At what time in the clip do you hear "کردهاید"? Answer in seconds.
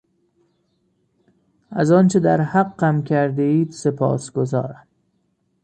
3.03-3.71